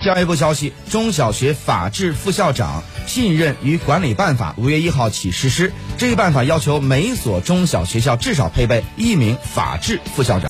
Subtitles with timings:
[0.00, 5.72] 教育部消息，中小学法治副校长信任与管理办法五月一号起实施。
[5.98, 10.38] 这一办法要求每所中小学校至少配备一名法治副校长。